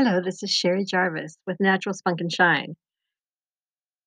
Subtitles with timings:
[0.00, 2.76] Hello, this is Sherry Jarvis with Natural Spunk and Shine.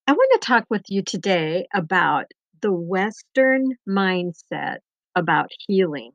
[0.08, 2.28] I want to talk with you today about
[2.62, 4.78] the Western mindset
[5.18, 6.14] about healing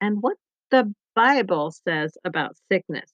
[0.00, 0.36] and what
[0.70, 3.10] the Bible says about sickness.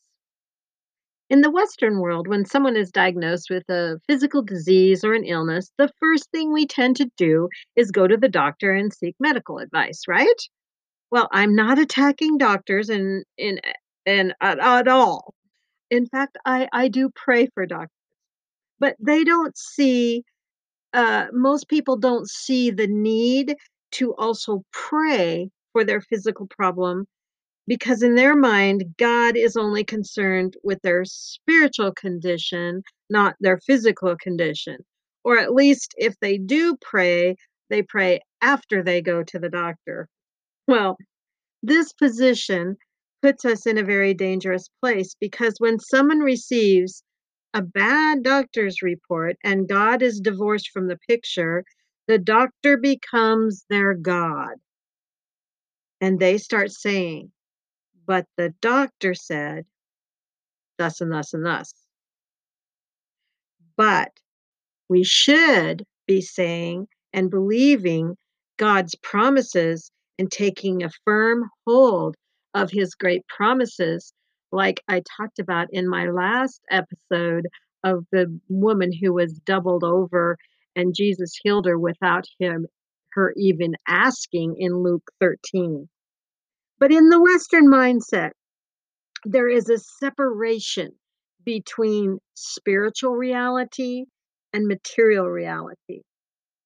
[1.31, 5.73] In the Western world, when someone is diagnosed with a physical disease or an illness,
[5.79, 9.57] the first thing we tend to do is go to the doctor and seek medical
[9.57, 10.43] advice, right?
[11.11, 13.59] Well, I'm not attacking doctors in in
[14.05, 15.36] in at, at all.
[15.91, 17.91] In fact, I I do pray for doctors,
[18.79, 20.25] but they don't see
[20.93, 23.57] uh, most people don't see the need
[23.93, 27.07] to also pray for their physical problem
[27.67, 34.17] because in their mind, God is only concerned with their spiritual condition, not their physical
[34.17, 34.79] condition.
[35.25, 37.37] Or at least if they do pray,
[37.69, 40.09] they pray after they go to the doctor.
[40.69, 40.97] Well,
[41.63, 42.77] this position
[43.27, 47.03] puts us in a very dangerous place because when someone receives
[47.55, 51.65] a bad doctor's report and God is divorced from the picture,
[52.07, 54.55] the doctor becomes their God.
[56.01, 57.33] And they start saying,
[58.07, 59.65] but the doctor said
[60.79, 61.75] thus and thus and thus.
[63.77, 64.13] But
[64.89, 68.17] we should be saying and believing
[68.57, 72.15] God's promises and taking a firm hold
[72.57, 74.13] of his great promises,
[74.51, 77.47] like I talked about in my last episode
[77.85, 80.39] of the woman who was doubled over
[80.75, 82.67] and Jesus healed her without him
[83.17, 85.89] her even asking in Luke 13.
[86.79, 88.33] But in the Western mindset,
[89.25, 90.93] there is a separation
[91.45, 94.05] between spiritual reality
[94.53, 96.03] and material reality.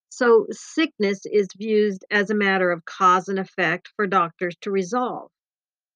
[0.08, 5.30] So, sickness is viewed as a matter of cause and effect for doctors to resolve,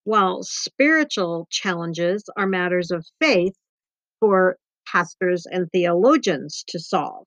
[0.05, 3.55] while spiritual challenges are matters of faith
[4.21, 7.27] for pastors and theologians to solve.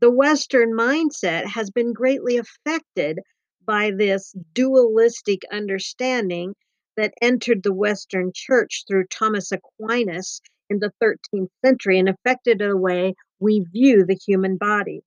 [0.00, 3.20] The Western mindset has been greatly affected
[3.64, 6.54] by this dualistic understanding
[6.96, 10.40] that entered the Western church through Thomas Aquinas
[10.70, 15.02] in the 13th century and affected the way we view the human body.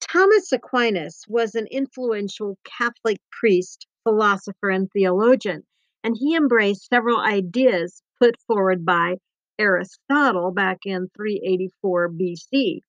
[0.00, 5.62] Thomas Aquinas was an influential Catholic priest, philosopher, and theologian,
[6.04, 9.16] and he embraced several ideas put forward by
[9.58, 12.80] Aristotle back in 384 BC.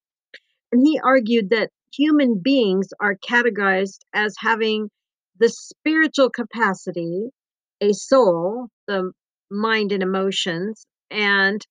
[0.72, 4.90] And he argued that human beings are categorized as having
[5.40, 7.30] the spiritual capacity,
[7.81, 9.12] a soul, the
[9.51, 11.66] mind and emotions, and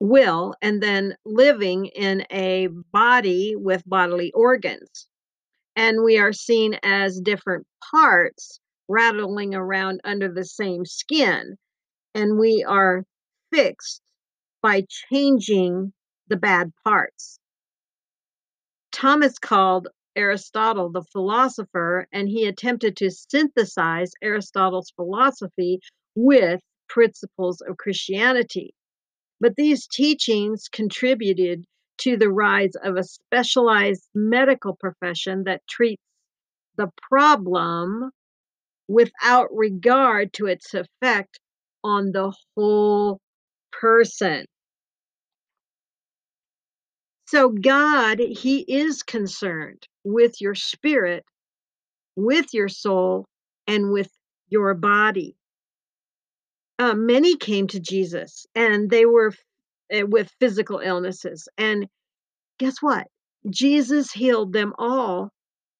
[0.00, 5.08] will, and then living in a body with bodily organs.
[5.78, 8.58] And we are seen as different parts
[8.88, 11.56] rattling around under the same skin.
[12.16, 13.04] And we are
[13.52, 14.02] fixed
[14.60, 15.92] by changing
[16.26, 17.38] the bad parts.
[18.90, 25.78] Thomas called Aristotle the philosopher, and he attempted to synthesize Aristotle's philosophy
[26.16, 28.74] with principles of Christianity.
[29.40, 31.66] But these teachings contributed
[31.98, 36.02] to the rise of a specialized medical profession that treats
[36.76, 38.10] the problem
[38.88, 41.38] without regard to its effect
[41.84, 43.20] on the whole
[43.72, 44.46] person.
[47.26, 51.24] So, God, He is concerned with your spirit,
[52.16, 53.26] with your soul,
[53.66, 54.10] and with
[54.48, 55.36] your body.
[56.78, 59.32] Uh, many came to Jesus and they were
[59.90, 61.48] Eh, with physical illnesses.
[61.56, 61.86] And
[62.58, 63.06] guess what?
[63.48, 65.30] Jesus healed them all.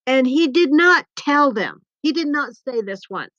[0.07, 3.31] And He did not tell them, He did not say this once.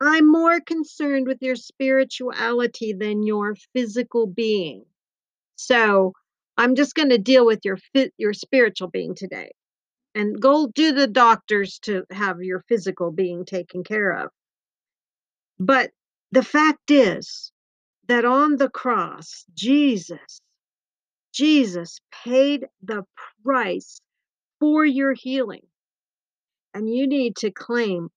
[0.00, 4.84] I'm more concerned with your spirituality than your physical being.
[5.56, 6.12] So
[6.56, 7.78] I'm just going to deal with your
[8.18, 9.52] your spiritual being today,
[10.14, 14.30] and go do the doctors to have your physical being taken care of.
[15.58, 15.90] But
[16.32, 17.52] the fact is
[18.08, 20.40] that on the cross, Jesus,
[21.32, 23.04] Jesus paid the
[23.44, 24.00] price
[24.60, 25.66] for your healing,
[26.72, 28.08] and you need to claim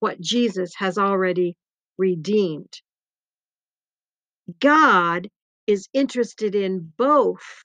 [0.00, 1.56] what Jesus has already
[1.98, 2.80] redeemed.
[4.60, 5.28] God
[5.66, 7.64] is interested in both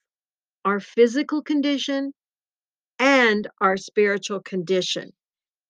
[0.65, 2.13] our physical condition
[2.99, 5.11] and our spiritual condition.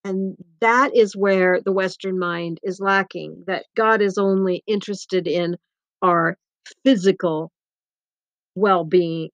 [0.03, 5.57] And that is where the Western mind is lacking, that God is only interested in
[6.01, 6.37] our
[6.83, 7.51] physical
[8.55, 9.29] well being,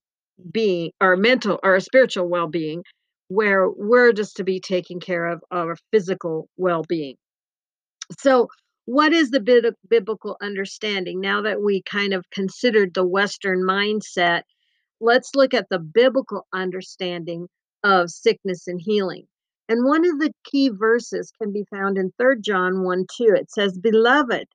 [1.01, 2.83] our mental, our spiritual well being,
[3.29, 7.15] where we're just to be taking care of our physical well being.
[8.19, 8.47] So,
[8.85, 11.19] what is the biblical understanding?
[11.19, 14.43] Now that we kind of considered the Western mindset,
[15.01, 17.47] let's look at the biblical understanding
[17.83, 19.27] of sickness and healing.
[19.69, 23.25] And one of the key verses can be found in 3 John 1 2.
[23.35, 24.47] It says, Beloved,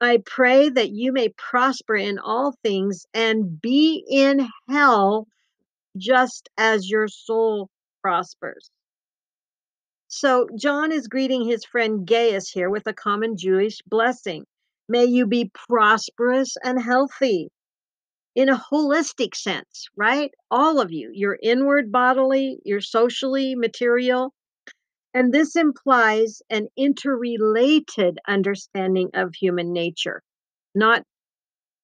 [0.00, 5.28] I pray that you may prosper in all things and be in health
[5.96, 7.70] just as your soul
[8.02, 8.70] prospers.
[10.08, 14.44] So John is greeting his friend Gaius here with a common Jewish blessing.
[14.88, 17.50] May you be prosperous and healthy
[18.34, 20.32] in a holistic sense, right?
[20.50, 24.34] All of you, your inward bodily, your socially, material.
[25.14, 30.22] And this implies an interrelated understanding of human nature,
[30.74, 31.04] not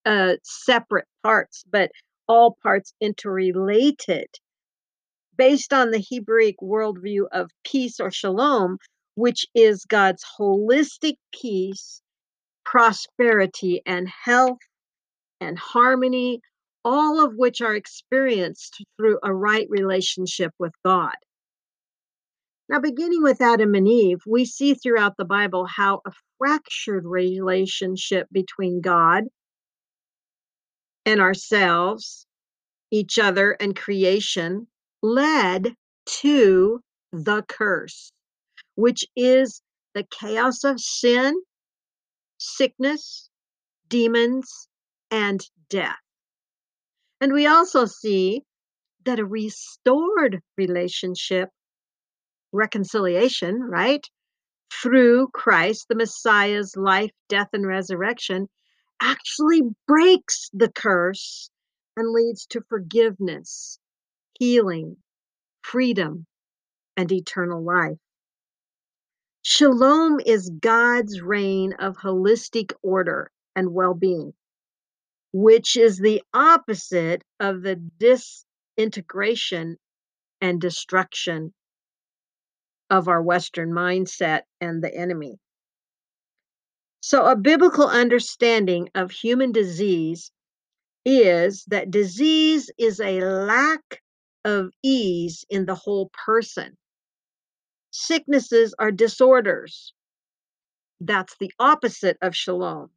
[0.04, 1.92] uh, separate parts, but
[2.26, 4.26] all parts interrelated
[5.36, 8.78] based on the Hebraic worldview of peace or shalom,
[9.14, 12.02] which is God's holistic peace,
[12.64, 14.58] prosperity, and health
[15.40, 16.40] and harmony,
[16.84, 21.16] all of which are experienced through a right relationship with God.
[22.70, 28.28] Now, beginning with Adam and Eve, we see throughout the Bible how a fractured relationship
[28.30, 29.24] between God
[31.04, 32.28] and ourselves,
[32.92, 34.68] each other, and creation
[35.02, 35.74] led
[36.20, 36.80] to
[37.12, 38.12] the curse,
[38.76, 39.62] which is
[39.96, 41.42] the chaos of sin,
[42.38, 43.28] sickness,
[43.88, 44.68] demons,
[45.10, 45.96] and death.
[47.20, 48.44] And we also see
[49.06, 51.48] that a restored relationship,
[52.52, 54.06] reconciliation, right,
[54.82, 58.48] through Christ, the Messiah's life, death, and resurrection,
[59.00, 61.50] actually breaks the curse
[61.96, 63.78] and leads to forgiveness
[64.38, 64.96] healing,
[65.62, 66.26] freedom,
[66.96, 67.98] and eternal life.
[69.42, 74.32] Shalom is God's reign of holistic order and well being,
[75.32, 79.76] which is the opposite of the disintegration
[80.40, 81.52] and destruction
[82.90, 85.38] of our Western mindset and the enemy.
[87.00, 90.30] So, a biblical understanding of human disease
[91.04, 94.02] is that disease is a lack
[94.44, 96.76] of ease in the whole person.
[97.90, 99.94] Sicknesses are disorders.
[101.00, 102.90] That's the opposite of shalom.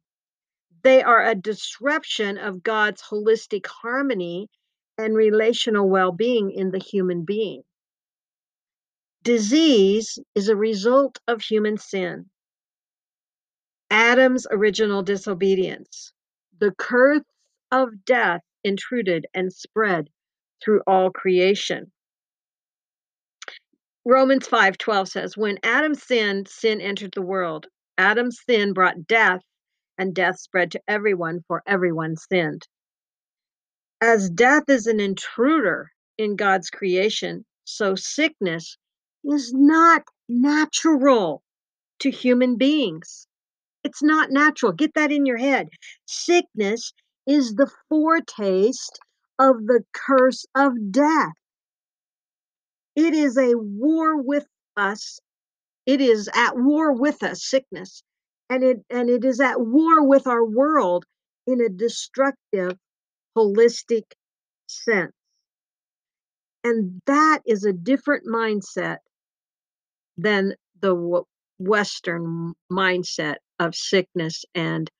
[0.82, 4.48] They are a disruption of God's holistic harmony
[4.98, 7.62] and relational well being in the human being.
[9.24, 12.28] Disease is a result of human sin.
[13.90, 16.12] Adam's original disobedience.
[16.60, 17.22] The curse
[17.72, 20.10] of death intruded and spread
[20.62, 21.90] through all creation.
[24.04, 27.66] Romans 5:12 says, "When Adam sinned, sin entered the world.
[27.96, 29.40] Adam's sin brought death,
[29.96, 32.68] and death spread to everyone, for everyone sinned."
[34.02, 38.76] As death is an intruder in God's creation, so sickness
[39.24, 41.42] is not natural
[42.00, 43.26] to human beings.
[43.82, 44.72] It's not natural.
[44.72, 45.68] Get that in your head.
[46.06, 46.92] Sickness
[47.26, 48.98] is the foretaste
[49.38, 51.32] of the curse of death.
[52.96, 55.18] It is a war with us.
[55.86, 58.02] It is at war with us, sickness,
[58.48, 61.04] and it and it is at war with our world
[61.46, 62.78] in a destructive,
[63.36, 64.04] holistic
[64.66, 65.12] sense.
[66.62, 68.98] And that is a different mindset
[70.16, 71.22] than the
[71.58, 74.90] Western mindset of sickness and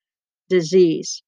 [0.48, 1.22] disease.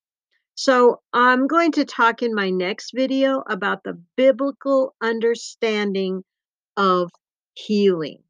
[0.54, 6.22] So I'm going to talk in my next video about the biblical understanding
[6.76, 7.10] of
[7.54, 8.22] healing.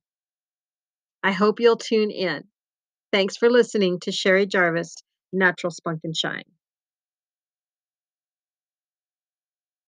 [1.23, 2.45] I hope you'll tune in.
[3.13, 4.97] Thanks for listening to Sherry Jarvis,
[5.33, 6.56] Natural Spunk and Shine.